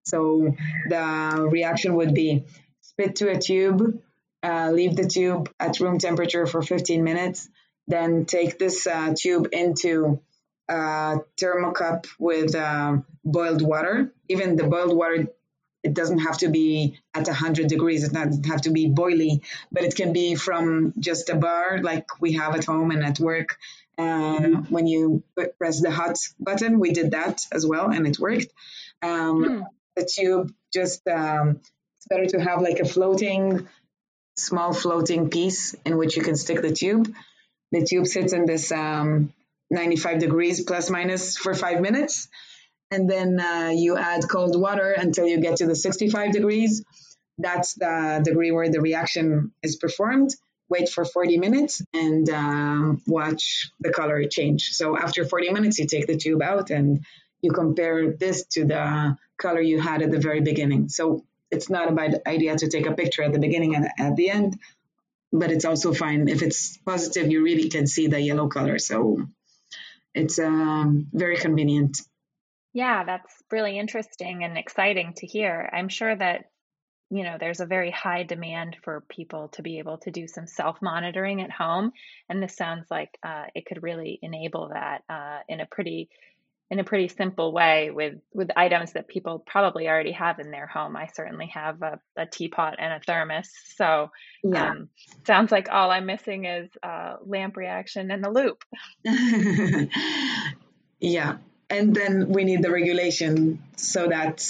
So 0.05 0.55
the 0.89 1.49
reaction 1.51 1.95
would 1.97 2.15
be 2.15 2.45
spit 2.81 3.17
to 3.17 3.31
a 3.31 3.39
tube, 3.39 4.01
uh, 4.43 4.71
leave 4.73 4.97
the 4.97 5.07
tube 5.07 5.51
at 5.61 5.79
room 5.81 5.99
temperature 5.99 6.47
for 6.47 6.63
15 6.63 7.05
minutes, 7.05 7.49
then 7.89 8.25
take 8.27 8.59
this 8.59 8.87
uh, 8.87 9.15
tube 9.19 9.49
into 9.53 10.21
a 10.69 11.19
thermocup 11.41 12.07
with 12.19 12.55
uh, 12.55 12.99
boiled 13.25 13.63
water. 13.63 14.13
Even 14.29 14.57
the 14.57 14.65
boiled 14.65 14.97
water, 14.97 15.29
it 15.83 15.95
doesn't 15.95 16.21
have 16.21 16.39
to 16.39 16.49
be 16.49 16.99
at 17.15 17.27
100 17.27 17.67
degrees. 17.67 18.05
It 18.05 18.13
doesn't 18.13 18.47
have 18.47 18.63
to 18.63 18.71
be 18.71 18.89
boiling, 18.89 19.43
but 19.71 19.85
it 19.85 19.97
can 19.97 20.13
be 20.13 20.35
from 20.35 20.95
just 20.99 21.29
a 21.29 21.37
bar 21.37 21.81
like 21.83 22.21
we 22.21 22.35
have 22.35 22.55
at 22.55 22.65
home 22.65 22.91
and 22.91 23.05
at 23.05 23.19
work. 23.19 23.59
Uh, 23.99 24.63
when 24.71 24.87
you 24.87 25.23
press 25.59 25.81
the 25.81 25.91
hot 25.91 26.17
button, 26.41 26.81
we 26.81 26.93
did 26.93 27.11
that 27.11 27.43
as 27.53 27.67
well, 27.67 27.91
and 27.91 28.07
it 28.07 28.19
worked. 28.19 28.53
Um, 29.03 29.45
hmm 29.45 29.63
the 29.97 30.09
tube 30.11 30.53
just 30.73 31.07
um, 31.09 31.61
it's 31.99 32.07
better 32.09 32.27
to 32.27 32.41
have 32.41 32.63
like 32.63 32.81
a 32.81 32.85
floating 32.85 33.69
small 34.37 34.73
floating 34.73 35.29
piece 35.29 35.75
in 35.85 35.97
which 35.97 36.17
you 36.17 36.23
can 36.23 36.37
stick 36.37 36.63
the 36.63 36.73
tube 36.73 37.15
the 37.73 37.85
tube 37.85 38.07
sits 38.07 38.33
in 38.33 38.47
this 38.47 38.71
um, 38.71 39.33
95 39.71 40.19
degrees 40.19 40.63
plus 40.63 40.91
minus 40.91 41.37
for 41.37 41.55
five 41.55 41.81
minutes. 41.81 42.29
And 42.91 43.09
then 43.09 43.41
uh, 43.41 43.73
you 43.75 43.97
add 43.97 44.29
cold 44.29 44.61
water 44.61 44.93
until 44.93 45.27
you 45.27 45.41
get 45.41 45.57
to 45.57 45.67
the 45.67 45.75
65 45.75 46.33
degrees. 46.33 46.85
That's 47.39 47.75
the 47.75 48.21
degree 48.23 48.53
where 48.53 48.69
the 48.69 48.81
reaction 48.81 49.53
is 49.63 49.77
performed. 49.77 50.31
Wait 50.69 50.91
for 50.91 51.05
40 51.05 51.39
minutes 51.39 51.83
and 51.95 52.29
um, 52.31 53.03
watch 53.07 53.71
the 53.81 53.91
color 53.91 54.25
change. 54.27 54.71
So 54.73 54.97
after 54.97 55.25
40 55.25 55.51
minutes 55.51 55.79
you 55.79 55.87
take 55.87 56.07
the 56.07 56.17
tube 56.17 56.43
out 56.43 56.71
and 56.71 57.05
you 57.41 57.51
compare 57.51 58.13
this 58.13 58.45
to 58.53 58.67
the 58.67 59.17
color 59.39 59.61
you 59.61 59.81
had 59.81 60.03
at 60.03 60.11
the 60.11 60.21
very 60.21 60.41
beginning. 60.41 60.89
So 60.89 61.25
it's 61.51 61.69
not 61.69 61.89
a 61.89 61.93
bad 61.93 62.23
idea 62.27 62.57
to 62.57 62.69
take 62.69 62.87
a 62.87 62.95
picture 62.95 63.23
at 63.23 63.33
the 63.33 63.39
beginning 63.39 63.75
and 63.75 63.89
at 63.99 64.17
the 64.17 64.31
end, 64.31 64.59
but 65.33 65.51
it's 65.51 65.65
also 65.65 65.95
fine 65.95 66.29
if 66.29 66.43
it's 66.43 66.77
positive. 66.79 67.31
You 67.31 67.43
really 67.43 67.69
can 67.69 67.87
see 67.87 68.07
the 68.09 68.21
yellow 68.21 68.49
color, 68.49 68.79
so 68.79 69.27
it's 70.15 70.39
um, 70.39 71.09
very 71.13 71.37
convenient. 71.37 72.01
Yeah, 72.75 73.05
that's 73.05 73.33
really 73.51 73.79
interesting 73.79 74.45
and 74.45 74.57
exciting 74.57 75.15
to 75.17 75.27
hear. 75.27 75.69
I'm 75.73 75.89
sure 75.89 76.15
that 76.15 76.51
you 77.11 77.25
know 77.25 77.37
there's 77.39 77.61
a 77.61 77.67
very 77.67 77.91
high 77.91 78.23
demand 78.23 78.77
for 78.83 79.05
people 79.09 79.49
to 79.49 79.63
be 79.63 79.79
able 79.79 79.99
to 79.99 80.11
do 80.11 80.27
some 80.27 80.47
self 80.47 80.81
monitoring 80.83 81.41
at 81.41 81.51
home, 81.51 81.93
and 82.29 82.43
this 82.43 82.57
sounds 82.57 82.87
like 82.91 83.19
uh, 83.23 83.45
it 83.55 83.67
could 83.67 83.83
really 83.83 84.19
enable 84.23 84.69
that 84.69 85.03
uh, 85.09 85.41
in 85.49 85.61
a 85.61 85.67
pretty 85.67 86.11
in 86.73 86.79
a 86.79 86.85
pretty 86.85 87.09
simple 87.09 87.53
way 87.53 87.91
with 87.91 88.15
with 88.33 88.49
items 88.57 88.95
that 88.95 89.07
people 89.07 89.39
probably 89.47 89.89
already 89.89 90.13
have 90.13 90.39
in 90.39 90.51
their 90.51 90.67
home. 90.67 90.97
I 90.97 91.07
certainly 91.13 91.49
have 91.49 91.83
a, 91.83 92.01
a 92.17 92.25
teapot 92.25 92.77
and 92.79 92.95
a 92.95 93.01
thermos. 93.01 93.51
So 93.77 94.11
yeah. 94.43 94.71
Um, 94.71 94.89
sounds 95.27 95.53
like 95.53 95.69
all 95.71 95.91
I'm 95.91 96.07
missing 96.07 96.47
is 96.47 96.71
a 96.83 97.17
lamp 97.27 97.59
reaction 97.59 98.11
and 98.11 98.25
the 98.25 98.31
loop. 98.31 98.65
yeah. 100.99 101.37
And 101.69 101.95
then 101.95 102.31
we 102.31 102.45
need 102.45 102.63
the 102.63 102.71
regulation 102.71 103.63
so 103.77 104.09
that 104.09 104.43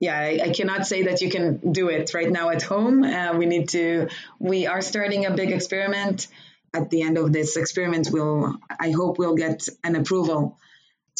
yeah, 0.00 0.18
I, 0.18 0.40
I, 0.42 0.50
cannot 0.50 0.84
say 0.84 1.04
that 1.04 1.20
you 1.20 1.30
can 1.30 1.72
do 1.72 1.88
it 1.90 2.12
right 2.12 2.28
now 2.28 2.48
at 2.50 2.62
home. 2.62 3.04
Uh, 3.04 3.34
we 3.34 3.46
need 3.46 3.68
to, 3.68 4.08
we 4.40 4.66
are 4.66 4.82
starting 4.82 5.26
a 5.26 5.30
big 5.30 5.52
experiment. 5.52 6.26
At 6.74 6.90
the 6.90 7.02
end 7.02 7.18
of 7.18 7.32
this 7.32 7.56
experiment, 7.56 8.08
we'll, 8.10 8.56
I 8.80 8.90
hope 8.90 9.18
we'll 9.18 9.36
get 9.36 9.68
an 9.84 9.94
approval 9.94 10.58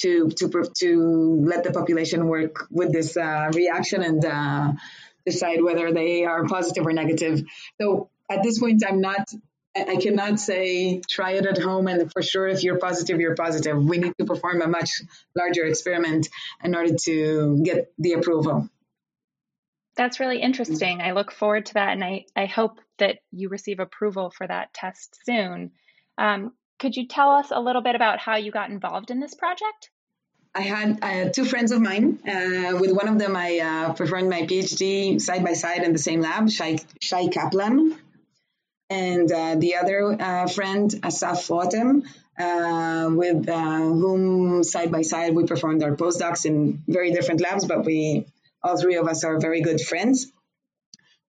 to 0.01 0.29
to 0.31 0.71
to 0.79 1.41
let 1.45 1.65
the 1.65 1.73
population 1.73 2.27
work 2.27 2.67
with 2.71 2.93
this 2.93 3.17
uh, 3.17 3.51
reaction 3.55 4.03
and 4.03 4.25
uh, 4.25 4.73
decide 5.25 5.63
whether 5.63 5.93
they 5.93 6.25
are 6.25 6.45
positive 6.47 6.87
or 6.87 6.93
negative. 6.93 7.43
So 7.81 8.11
at 8.31 8.43
this 8.43 8.59
point, 8.59 8.83
I'm 8.89 9.01
not. 9.01 9.29
I 9.75 9.97
cannot 9.97 10.39
say 10.39 11.01
try 11.09 11.31
it 11.33 11.47
at 11.47 11.57
home 11.57 11.89
and 11.89 12.13
for 12.13 12.21
sure 12.21 12.47
if 12.47 12.63
you're 12.63 12.77
positive, 12.77 13.19
you're 13.21 13.35
positive. 13.35 13.83
We 13.83 13.97
need 13.97 14.13
to 14.19 14.27
perform 14.27 14.61
a 14.61 14.69
much 14.69 14.91
larger 15.35 15.65
experiment 15.65 16.29
in 16.63 16.75
order 16.75 16.95
to 17.05 17.63
get 17.65 17.91
the 17.99 18.13
approval. 18.13 18.69
That's 19.97 20.21
really 20.21 20.43
interesting. 20.43 21.01
I 21.01 21.13
look 21.13 21.33
forward 21.33 21.65
to 21.67 21.75
that 21.75 21.93
and 21.93 22.05
I, 22.05 22.27
I 22.37 22.45
hope 22.45 22.81
that 22.99 23.21
you 23.31 23.49
receive 23.49 23.81
approval 23.81 24.31
for 24.31 24.47
that 24.47 24.75
test 24.75 25.19
soon. 25.25 25.73
Um, 26.19 26.53
could 26.83 26.97
you 26.97 27.07
tell 27.07 27.31
us 27.31 27.53
a 27.53 27.61
little 27.61 27.81
bit 27.81 27.95
about 27.95 28.19
how 28.19 28.37
you 28.37 28.51
got 28.51 28.69
involved 28.69 29.13
in 29.13 29.21
this 29.21 29.35
project? 29.35 29.91
I 30.53 30.63
had 30.63 30.99
uh, 31.01 31.29
two 31.31 31.45
friends 31.45 31.71
of 31.71 31.81
mine. 31.81 32.19
Uh, 32.27 32.77
with 32.79 32.91
one 32.91 33.09
of 33.09 33.19
them, 33.21 33.37
I 33.37 33.61
uh, 33.61 33.93
performed 33.93 34.29
my 34.29 34.43
PhD 34.43 35.21
side 35.21 35.45
by 35.45 35.53
side 35.53 35.85
in 35.85 35.93
the 35.93 35.99
same 35.99 36.21
lab, 36.21 36.51
Shai, 36.51 36.79
Shai 37.01 37.29
Kaplan. 37.29 37.97
And 38.91 39.31
uh, 39.31 39.55
the 39.55 39.77
other 39.77 40.21
uh, 40.21 40.49
friend, 40.49 40.93
Asaf 41.05 41.47
Rotem, 41.47 42.03
uh, 42.37 43.09
with 43.15 43.47
whom 43.47 44.65
side 44.65 44.91
by 44.91 45.03
side 45.03 45.37
we 45.37 45.45
performed 45.45 45.83
our 45.85 45.95
postdocs 45.95 46.45
in 46.45 46.83
very 46.89 47.13
different 47.13 47.41
labs, 47.41 47.65
but 47.65 47.87
we, 47.87 48.27
all 48.63 48.77
three 48.77 48.97
of 48.97 49.07
us 49.07 49.23
are 49.23 49.39
very 49.39 49.63
good 49.63 49.81
friends. 49.81 50.33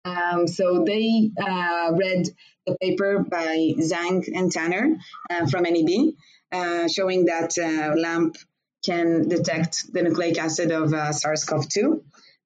Um, 0.05 0.47
so 0.47 0.83
they 0.85 1.31
read 1.37 2.27
the 2.65 2.77
paper 2.81 3.19
by 3.19 3.73
Zhang 3.77 4.27
and 4.33 4.51
Tanner 4.51 4.97
uh, 5.29 5.47
from 5.47 5.63
NEB, 5.63 6.13
uh, 6.51 6.87
showing 6.87 7.25
that 7.25 7.57
uh, 7.57 7.95
LAMP 7.99 8.37
can 8.85 9.27
detect 9.27 9.91
the 9.93 10.03
nucleic 10.03 10.37
acid 10.37 10.71
of 10.71 10.93
uh, 10.93 11.11
SARS-CoV-2. 11.11 12.01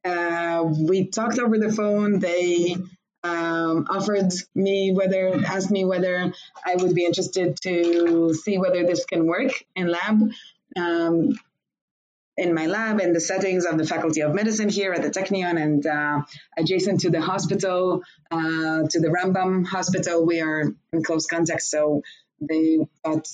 Uh, 0.06 0.64
we 0.64 1.08
talked 1.08 1.40
over 1.40 1.58
the 1.58 1.72
phone. 1.72 2.20
They 2.20 2.76
um, 3.24 3.88
offered 3.90 4.32
me 4.56 4.92
whether, 4.94 5.34
asked 5.46 5.72
me 5.72 5.84
whether 5.86 6.32
I 6.66 6.76
would 6.76 6.94
be 6.94 7.06
interested 7.06 7.58
to 7.64 8.34
see 8.34 8.58
whether 8.58 8.84
this 8.84 9.06
can 9.06 9.26
work 9.26 9.52
in 9.76 9.88
lab. 9.88 10.32
Um, 10.76 11.38
in 12.38 12.54
my 12.54 12.68
lab 12.68 13.00
in 13.02 13.14
the 13.14 13.20
settings 13.20 13.66
of 13.66 13.78
the 13.78 13.86
Faculty 13.86 14.22
of 14.22 14.34
Medicine 14.34 14.70
here 14.70 14.94
at 14.94 15.02
the 15.02 15.10
Technion 15.10 15.62
and 15.62 15.86
uh, 15.86 16.22
adjacent 16.58 17.02
to 17.02 17.10
the 17.10 17.20
hospital, 17.20 18.04
uh, 18.30 18.84
to 18.90 19.00
the 19.00 19.08
Rambam 19.08 19.66
Hospital. 19.66 20.26
We 20.26 20.42
are 20.42 20.72
in 20.94 21.04
close 21.04 21.26
contact, 21.26 21.64
so 21.64 22.04
they 22.40 22.78
thought 23.04 23.28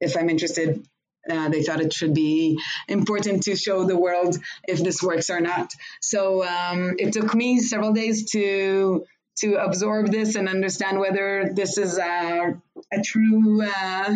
if 0.00 0.16
I'm 0.16 0.30
interested, 0.30 0.86
uh, 1.30 1.48
they 1.50 1.62
thought 1.62 1.80
it 1.80 1.92
should 1.92 2.14
be 2.14 2.58
important 2.88 3.42
to 3.44 3.56
show 3.56 3.84
the 3.84 3.98
world 3.98 4.36
if 4.66 4.82
this 4.82 5.02
works 5.02 5.28
or 5.28 5.40
not. 5.40 5.70
So 6.00 6.46
um, 6.46 6.96
it 6.98 7.12
took 7.12 7.34
me 7.34 7.60
several 7.60 7.92
days 7.92 8.30
to 8.32 9.04
to 9.40 9.54
absorb 9.54 10.10
this 10.10 10.34
and 10.34 10.48
understand 10.48 10.98
whether 10.98 11.52
this 11.54 11.78
is 11.78 11.96
a, 11.96 12.56
a 12.92 13.02
true 13.04 13.62
uh, 13.62 14.14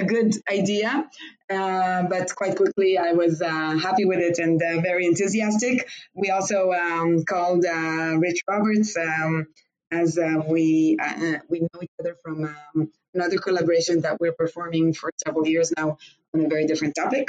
a 0.00 0.04
good 0.04 0.34
idea. 0.50 1.08
Uh, 1.48 2.04
but 2.04 2.34
quite 2.34 2.56
quickly, 2.56 2.96
I 2.96 3.12
was 3.12 3.42
uh, 3.42 3.76
happy 3.78 4.04
with 4.04 4.20
it 4.20 4.38
and 4.38 4.60
uh, 4.62 4.80
very 4.80 5.06
enthusiastic. 5.06 5.88
We 6.14 6.30
also 6.30 6.72
um, 6.72 7.24
called 7.24 7.64
uh, 7.64 8.16
Rich 8.18 8.42
Roberts, 8.48 8.96
um, 8.96 9.46
as 9.90 10.18
uh, 10.18 10.42
we 10.46 10.96
uh, 11.02 11.38
we 11.48 11.60
know 11.60 11.80
each 11.82 11.90
other 11.98 12.16
from 12.22 12.44
um, 12.44 12.90
another 13.14 13.38
collaboration 13.38 14.02
that 14.02 14.20
we're 14.20 14.32
performing 14.32 14.94
for 14.94 15.10
several 15.26 15.46
years 15.46 15.72
now 15.76 15.98
on 16.34 16.44
a 16.44 16.48
very 16.48 16.66
different 16.66 16.94
topic. 16.94 17.28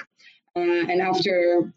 and 0.55 1.01
after 1.01 1.73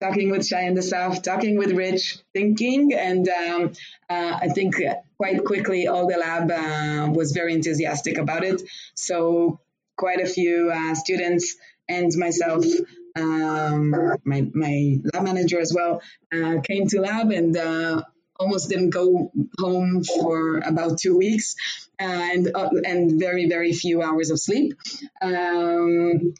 talking 0.00 0.30
with 0.30 0.44
Shai 0.46 0.62
and 0.62 0.78
Asaf, 0.78 1.22
talking 1.22 1.58
with 1.58 1.72
Rich, 1.72 2.18
thinking, 2.32 2.92
and 2.94 3.28
um, 3.28 3.72
I 4.08 4.48
think 4.48 4.76
quite 5.18 5.44
quickly 5.44 5.86
all 5.86 6.06
the 6.08 6.16
lab 6.16 7.14
was 7.14 7.32
very 7.32 7.52
enthusiastic 7.52 8.16
about 8.16 8.42
it. 8.42 8.62
So 8.94 9.60
quite 10.02 10.20
a 10.20 10.26
few 10.26 10.68
uh, 10.74 10.96
students 10.96 11.54
and 11.88 12.10
myself, 12.16 12.64
um, 13.14 13.90
my, 14.24 14.40
my 14.52 14.98
lab 15.14 15.22
manager 15.22 15.60
as 15.60 15.72
well, 15.72 16.02
uh, 16.34 16.60
came 16.68 16.88
to 16.88 17.00
lab 17.00 17.30
and 17.30 17.56
uh, 17.56 18.02
almost 18.40 18.68
didn't 18.68 18.90
go 18.90 19.30
home 19.60 20.02
for 20.02 20.58
about 20.58 20.98
two 20.98 21.16
weeks 21.16 21.54
and 22.00 22.50
uh, 22.52 22.70
and 22.84 23.20
very 23.20 23.48
very 23.48 23.72
few 23.72 24.02
hours 24.02 24.30
of 24.30 24.40
sleep. 24.40 24.74
Um, 25.22 26.34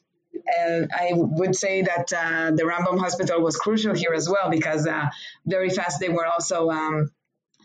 and 0.59 0.91
I 0.93 1.11
would 1.13 1.55
say 1.55 1.83
that 1.83 2.13
uh, 2.13 2.51
the 2.59 2.65
Rambam 2.65 2.99
Hospital 2.99 3.41
was 3.41 3.57
crucial 3.57 3.95
here 3.95 4.13
as 4.13 4.29
well 4.29 4.51
because 4.51 4.89
uh, 4.89 5.07
very 5.47 5.71
fast 5.71 6.01
they 6.01 6.09
were 6.09 6.27
also 6.27 6.69
um, 6.71 7.13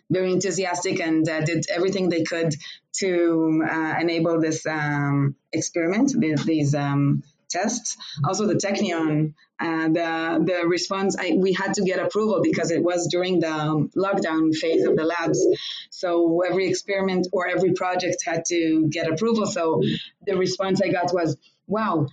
very 0.10 0.32
enthusiastic 0.32 1.00
and 1.00 1.28
uh, 1.28 1.42
did 1.42 1.66
everything 1.70 2.10
they 2.10 2.24
could 2.24 2.54
to 3.00 3.64
uh, 3.70 3.96
enable 4.00 4.40
this 4.42 4.66
um, 4.66 5.36
experiment, 5.52 6.14
these 6.46 6.74
um, 6.74 7.24
tests. 7.50 7.98
Also, 8.26 8.46
the 8.48 8.56
Technion, 8.56 9.34
uh, 9.60 9.88
the 9.88 10.44
the 10.46 10.68
response, 10.68 11.16
I, 11.18 11.34
we 11.38 11.54
had 11.54 11.74
to 11.76 11.84
get 11.84 12.00
approval 12.00 12.42
because 12.42 12.72
it 12.72 12.84
was 12.84 13.08
during 13.08 13.40
the 13.40 13.90
lockdown 13.96 14.56
phase 14.56 14.86
of 14.86 14.96
the 14.96 15.04
labs. 15.04 15.46
So 15.90 16.42
every 16.48 16.68
experiment 16.68 17.28
or 17.32 17.48
every 17.48 17.74
project 17.74 18.18
had 18.26 18.46
to 18.46 18.88
get 18.90 19.12
approval. 19.12 19.46
So 19.46 19.82
the 20.26 20.38
response 20.38 20.82
I 20.82 20.90
got 20.90 21.14
was, 21.14 21.38
"Wow." 21.68 22.08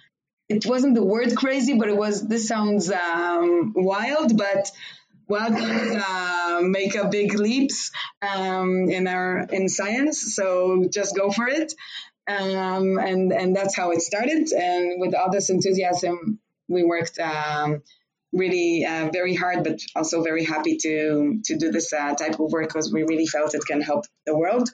It 0.46 0.66
wasn't 0.66 0.94
the 0.94 1.02
word 1.02 1.34
crazy, 1.34 1.72
but 1.78 1.88
it 1.88 1.96
was. 1.96 2.28
This 2.28 2.46
sounds 2.46 2.90
um, 2.90 3.72
wild, 3.74 4.36
but 4.36 4.70
well 5.28 5.50
uh, 5.52 6.60
make 6.62 6.94
a 6.94 7.08
big 7.08 7.34
leaps 7.34 7.90
um, 8.22 8.88
in 8.90 9.06
our 9.06 9.46
in 9.50 9.68
science 9.68 10.34
so 10.34 10.86
just 10.90 11.16
go 11.16 11.30
for 11.30 11.48
it 11.48 11.72
um, 12.26 12.98
and 12.98 13.32
and 13.32 13.54
that's 13.54 13.76
how 13.76 13.90
it 13.90 14.00
started. 14.00 14.50
And 14.52 15.00
with 15.00 15.14
all 15.14 15.30
this 15.30 15.50
enthusiasm, 15.50 16.38
we 16.68 16.82
worked 16.82 17.18
um, 17.18 17.82
really 18.32 18.84
uh, 18.84 19.10
very 19.12 19.34
hard, 19.34 19.64
but 19.64 19.80
also 19.94 20.22
very 20.22 20.44
happy 20.44 20.78
to 20.78 21.40
to 21.44 21.56
do 21.56 21.70
this 21.70 21.92
uh, 21.92 22.14
type 22.14 22.40
of 22.40 22.52
work 22.52 22.68
because 22.68 22.92
we 22.92 23.02
really 23.02 23.26
felt 23.26 23.54
it 23.54 23.64
can 23.66 23.82
help 23.82 24.06
the 24.26 24.36
world. 24.36 24.70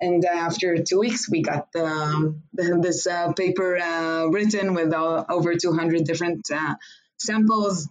And 0.00 0.24
uh, 0.24 0.28
after 0.28 0.82
two 0.82 1.00
weeks, 1.00 1.30
we 1.30 1.42
got 1.42 1.72
the, 1.72 2.34
this 2.52 3.06
uh, 3.06 3.32
paper 3.32 3.78
uh, 3.78 4.26
written 4.26 4.74
with 4.74 4.92
all, 4.92 5.24
over 5.30 5.54
200 5.54 6.04
different 6.04 6.50
samples. 7.16 7.88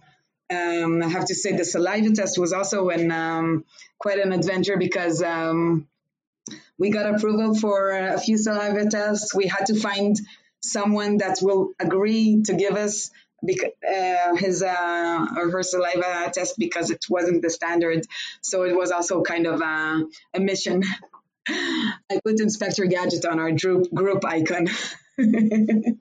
Um, 0.54 1.02
I 1.02 1.08
have 1.08 1.26
to 1.26 1.34
say 1.34 1.56
the 1.56 1.64
saliva 1.64 2.14
test 2.14 2.38
was 2.38 2.52
also 2.52 2.88
an, 2.88 3.10
um, 3.10 3.64
quite 3.98 4.18
an 4.18 4.32
adventure 4.32 4.76
because 4.76 5.22
um, 5.22 5.88
we 6.78 6.90
got 6.90 7.12
approval 7.14 7.54
for 7.54 7.90
a 7.90 8.18
few 8.18 8.38
saliva 8.38 8.88
tests. 8.88 9.34
We 9.34 9.46
had 9.46 9.66
to 9.66 9.80
find 9.80 10.16
someone 10.60 11.18
that 11.18 11.38
will 11.42 11.70
agree 11.78 12.42
to 12.46 12.54
give 12.54 12.76
us 12.76 13.10
uh, 13.44 14.36
his 14.36 14.62
uh, 14.62 15.26
or 15.36 15.50
her 15.50 15.62
saliva 15.62 16.30
test 16.32 16.54
because 16.58 16.90
it 16.90 17.04
wasn't 17.10 17.42
the 17.42 17.50
standard. 17.50 18.06
So 18.40 18.64
it 18.64 18.74
was 18.76 18.90
also 18.90 19.22
kind 19.22 19.46
of 19.46 19.60
a, 19.60 20.04
a 20.34 20.40
mission. 20.40 20.82
I 21.48 22.20
put 22.24 22.40
Inspector 22.40 22.84
Gadget 22.86 23.26
on 23.26 23.38
our 23.38 23.52
group 23.52 23.92
group 23.92 24.24
icon. 24.24 24.68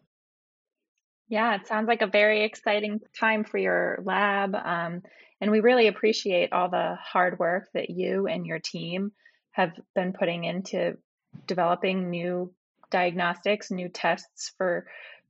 yeah, 1.34 1.56
it 1.56 1.66
sounds 1.66 1.88
like 1.88 2.04
a 2.04 2.08
very 2.08 2.44
exciting 2.44 3.02
time 3.20 3.44
for 3.44 3.58
your 3.58 3.98
lab. 4.04 4.54
Um, 4.54 5.02
and 5.42 5.50
we 5.50 5.62
really 5.62 5.88
appreciate 5.88 6.54
all 6.54 6.70
the 6.70 6.96
hard 7.02 7.40
work 7.40 7.70
that 7.74 7.90
you 7.90 8.28
and 8.28 8.46
your 8.46 8.60
team 8.60 9.12
have 9.50 9.72
been 9.96 10.14
putting 10.14 10.44
into 10.44 10.96
developing 11.48 12.12
new 12.12 12.54
diagnostics, 12.92 13.72
new 13.72 13.90
tests 13.90 14.52
for 14.60 14.86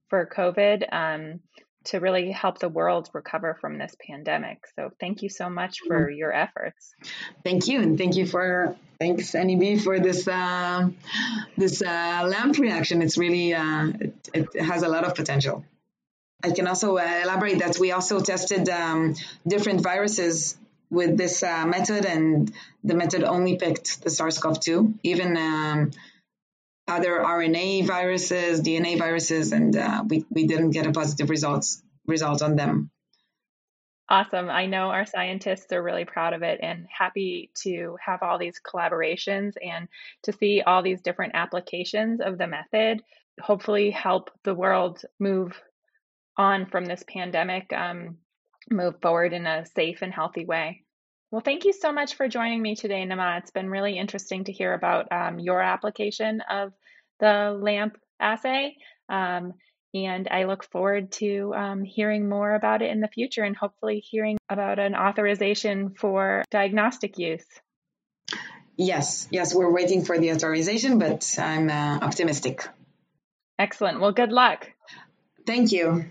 for 0.10 0.30
COVID 0.30 0.94
um, 0.94 1.40
to 1.86 2.00
really 2.00 2.32
help 2.32 2.60
the 2.60 2.68
world 2.68 3.10
recover 3.14 3.58
from 3.62 3.78
this 3.78 3.96
pandemic. 4.06 4.66
So 4.76 4.92
thank 5.00 5.22
you 5.22 5.30
so 5.30 5.50
much 5.50 5.80
for 5.88 6.08
mm-hmm. 6.08 6.18
your 6.18 6.34
efforts. 6.34 6.96
Thank 7.46 7.68
you, 7.68 7.80
and 7.80 7.98
thank 7.98 8.18
you 8.18 8.26
for 8.26 8.76
thanks 9.00 9.34
NEB 9.34 9.80
for 9.80 10.02
this 10.02 10.28
uh, 10.28 10.90
this 11.56 11.82
uh, 11.82 12.28
lamp 12.28 12.58
reaction. 12.58 13.02
It's 13.02 13.18
really 13.18 13.54
uh, 13.54 13.88
it, 14.02 14.30
it, 14.34 14.62
has 14.62 14.84
a 14.84 14.90
lot 14.90 15.06
of 15.06 15.16
potential. 15.16 15.64
I 16.44 16.52
can 16.52 16.68
also 16.68 16.98
uh, 16.98 17.22
elaborate 17.24 17.60
that 17.60 17.80
we 17.80 17.92
also 17.92 18.20
tested 18.20 18.68
um, 18.68 19.16
different 19.48 19.82
viruses 19.82 20.58
with 20.92 21.18
this 21.18 21.42
uh, 21.42 21.66
method, 21.66 22.06
and 22.06 22.52
the 22.84 22.94
method 22.94 23.24
only 23.24 23.58
picked 23.58 24.04
the 24.04 24.10
SARS-CoV-2. 24.10 25.00
Even 25.04 25.38
um, 25.38 25.92
other 26.88 27.20
RNA 27.20 27.88
viruses, 27.88 28.62
DNA 28.62 28.98
viruses, 28.98 29.54
and 29.54 29.76
uh, 29.76 30.04
we 30.08 30.26
we 30.30 30.46
didn't 30.46 30.72
get 30.72 30.86
a 30.86 30.92
positive 30.92 31.30
results 31.30 31.82
result 32.06 32.42
on 32.42 32.58
them. 32.58 32.92
Awesome. 34.10 34.50
I 34.50 34.66
know 34.66 34.90
our 34.90 35.06
scientists 35.06 35.72
are 35.72 35.82
really 35.82 36.04
proud 36.04 36.34
of 36.34 36.44
it 36.44 36.60
and 36.62 36.86
happy 36.90 37.52
to 37.64 37.96
have 38.06 38.22
all 38.22 38.38
these 38.38 38.60
collaborations 38.60 39.54
and 39.66 39.88
to 40.24 40.34
see 40.34 40.62
all 40.62 40.84
these 40.84 41.02
different 41.02 41.36
applications 41.36 42.20
of 42.20 42.38
the 42.38 42.48
method. 42.48 43.02
Hopefully, 43.42 43.90
help 43.92 44.30
the 44.44 44.54
world 44.54 45.02
move 45.20 45.60
on 46.38 46.66
from 46.66 46.86
this 46.86 47.04
pandemic, 47.08 47.72
um, 47.74 48.18
move 48.70 48.96
forward 49.02 49.34
in 49.34 49.46
a 49.46 49.66
safe 49.66 50.02
and 50.02 50.14
healthy 50.14 50.46
way. 50.46 50.84
Well, 51.32 51.42
thank 51.42 51.66
you 51.66 51.74
so 51.74 51.92
much 51.92 52.16
for 52.16 52.28
joining 52.28 52.62
me 52.62 52.76
today, 52.76 53.04
Naama. 53.06 53.40
It's 53.40 53.52
been 53.52 53.70
really 53.70 53.98
interesting 53.98 54.44
to 54.44 54.52
hear 54.52 54.74
about 54.74 55.12
um, 55.12 55.40
your 55.40 55.62
application 55.62 56.42
of 56.42 56.74
the 57.20 57.58
LAMP 57.60 57.98
assay. 58.20 58.78
Um, 59.10 59.54
and 59.96 60.28
I 60.30 60.46
look 60.46 60.64
forward 60.64 61.12
to 61.14 61.54
um, 61.56 61.84
hearing 61.84 62.28
more 62.28 62.54
about 62.54 62.82
it 62.82 62.90
in 62.90 63.00
the 63.00 63.08
future 63.08 63.44
and 63.44 63.56
hopefully 63.56 64.00
hearing 64.00 64.38
about 64.50 64.80
an 64.80 64.96
authorization 64.96 65.94
for 66.00 66.44
diagnostic 66.50 67.18
use. 67.18 67.46
Yes, 68.76 69.28
yes, 69.32 69.54
we're 69.54 69.72
waiting 69.72 70.04
for 70.04 70.18
the 70.18 70.32
authorization, 70.32 70.98
but 70.98 71.36
I'm 71.38 71.70
uh, 71.70 72.00
optimistic. 72.02 72.68
Excellent. 73.60 74.00
Well, 74.00 74.14
good 74.14 74.32
luck. 74.32 74.70
Thank 75.46 75.72
you. 75.72 76.06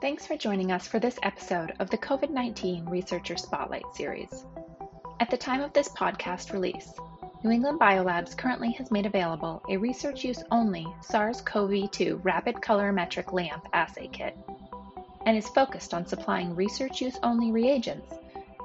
Thanks 0.00 0.24
for 0.24 0.36
joining 0.36 0.70
us 0.70 0.86
for 0.86 1.00
this 1.00 1.18
episode 1.24 1.72
of 1.80 1.90
the 1.90 1.98
COVID 1.98 2.30
19 2.30 2.86
Researcher 2.86 3.36
Spotlight 3.36 3.82
series. 3.96 4.44
At 5.18 5.28
the 5.28 5.36
time 5.36 5.60
of 5.60 5.72
this 5.72 5.88
podcast 5.88 6.52
release, 6.52 6.92
New 7.42 7.50
England 7.50 7.80
Biolabs 7.80 8.36
currently 8.36 8.70
has 8.72 8.92
made 8.92 9.06
available 9.06 9.60
a 9.68 9.76
research 9.76 10.22
use 10.24 10.40
only 10.52 10.86
SARS 11.00 11.40
CoV 11.40 11.90
2 11.90 12.20
rapid 12.22 12.54
colorimetric 12.56 13.32
LAMP 13.32 13.66
assay 13.72 14.06
kit 14.12 14.38
and 15.26 15.36
is 15.36 15.48
focused 15.48 15.92
on 15.92 16.06
supplying 16.06 16.54
research 16.54 17.00
use 17.00 17.18
only 17.24 17.50
reagents 17.50 18.14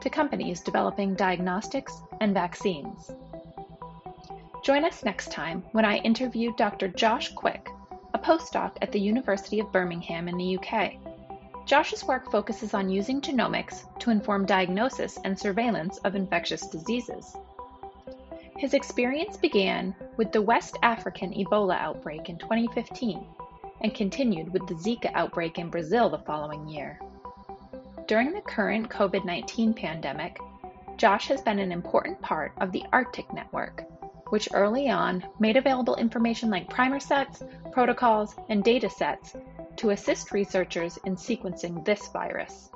to 0.01 0.11
companies 0.11 0.61
developing 0.61 1.15
diagnostics 1.15 1.99
and 2.21 2.35
vaccines. 2.35 3.11
Join 4.63 4.85
us 4.85 5.03
next 5.03 5.31
time 5.31 5.63
when 5.71 5.83
I 5.83 5.97
interview 5.97 6.53
Dr. 6.57 6.89
Josh 6.89 7.33
Quick, 7.33 7.69
a 8.13 8.19
postdoc 8.19 8.77
at 8.83 8.91
the 8.91 9.01
University 9.01 9.59
of 9.59 9.71
Birmingham 9.71 10.27
in 10.27 10.37
the 10.37 10.59
UK 10.59 10.93
Josh's 11.65 12.03
work 12.03 12.29
focuses 12.29 12.73
on 12.73 12.89
using 12.89 13.21
genomics 13.21 13.85
to 13.99 14.11
inform 14.11 14.45
diagnosis 14.45 15.17
and 15.23 15.37
surveillance 15.37 15.97
of 15.99 16.13
infectious 16.13 16.67
diseases. 16.67 17.37
His 18.57 18.73
experience 18.73 19.37
began 19.37 19.95
with 20.17 20.31
the 20.33 20.41
West 20.41 20.77
African 20.83 21.33
Ebola 21.33 21.77
outbreak 21.77 22.29
in 22.29 22.37
2015 22.37 23.25
and 23.81 23.95
continued 23.95 24.51
with 24.51 24.67
the 24.67 24.75
Zika 24.75 25.11
outbreak 25.13 25.57
in 25.57 25.69
Brazil 25.69 26.09
the 26.09 26.19
following 26.19 26.67
year. 26.67 26.99
During 28.07 28.33
the 28.33 28.41
current 28.41 28.89
COVID 28.89 29.23
19 29.23 29.73
pandemic, 29.73 30.37
Josh 30.97 31.27
has 31.29 31.41
been 31.41 31.59
an 31.59 31.71
important 31.71 32.21
part 32.21 32.51
of 32.59 32.73
the 32.73 32.83
ARTIC 32.91 33.33
Network, 33.33 33.83
which 34.29 34.49
early 34.53 34.89
on 34.89 35.23
made 35.39 35.57
available 35.57 35.95
information 35.95 36.49
like 36.49 36.69
primer 36.69 36.99
sets, 36.99 37.41
protocols, 37.71 38.35
and 38.49 38.63
data 38.63 38.89
sets 38.89 39.35
to 39.83 39.89
assist 39.89 40.31
researchers 40.31 40.97
in 41.03 41.17
sequencing 41.17 41.83
this 41.83 42.07
virus. 42.13 42.69